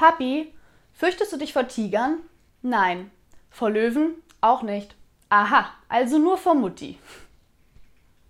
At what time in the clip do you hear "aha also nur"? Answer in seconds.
5.28-6.38